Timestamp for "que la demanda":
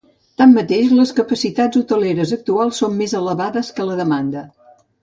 3.79-4.51